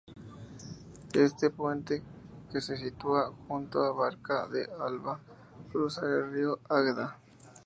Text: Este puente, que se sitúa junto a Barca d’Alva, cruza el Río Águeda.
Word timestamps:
Este 1.13 1.51
puente, 1.51 2.01
que 2.51 2.59
se 2.59 2.75
sitúa 2.75 3.31
junto 3.47 3.83
a 3.83 3.91
Barca 3.91 4.47
d’Alva, 4.47 5.19
cruza 5.71 6.01
el 6.07 6.31
Río 6.31 6.57
Águeda. 6.67 7.19